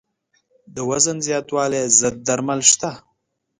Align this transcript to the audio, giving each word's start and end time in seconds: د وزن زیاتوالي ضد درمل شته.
د 0.75 0.77
وزن 0.89 1.17
زیاتوالي 1.27 1.81
ضد 1.99 2.15
درمل 2.27 2.59
شته. 2.71 2.91